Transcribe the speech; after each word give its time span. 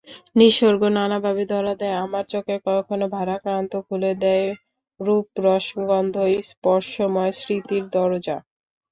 নিসর্গ 0.35 0.81
নানাভাবে 0.95 1.43
ধরা 1.51 1.73
দেয় 1.81 1.95
আমার 2.05 2.23
চোখে—কখনো 2.25 3.05
ভারাক্রান্ত, 3.15 3.71
খুলে 3.87 4.11
দেয় 4.23 4.47
রূপরসগন্ধ—স্পর্শময় 4.99 6.53
স্মৃতির 7.39 7.83
দরোজা। 7.95 8.37